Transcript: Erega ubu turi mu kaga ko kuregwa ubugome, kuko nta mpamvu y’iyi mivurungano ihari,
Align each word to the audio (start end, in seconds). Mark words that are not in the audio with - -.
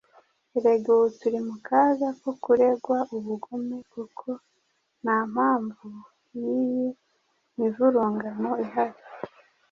Erega 0.57 0.87
ubu 0.95 1.07
turi 1.19 1.39
mu 1.47 1.55
kaga 1.67 2.07
ko 2.21 2.29
kuregwa 2.43 2.97
ubugome, 3.15 3.77
kuko 3.93 4.27
nta 5.01 5.17
mpamvu 5.33 5.87
y’iyi 6.39 6.89
mivurungano 7.57 8.51
ihari, 8.65 8.99